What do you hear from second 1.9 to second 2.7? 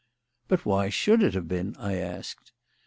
asked.